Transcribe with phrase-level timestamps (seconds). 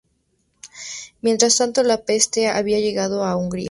[1.21, 3.59] Mientras tanto, la peste había llegado a Hungría.